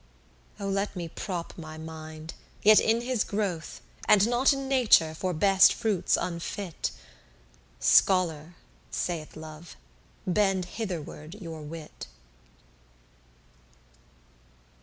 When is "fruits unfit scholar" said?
5.75-8.55